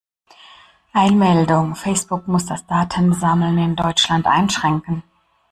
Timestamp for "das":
2.47-2.65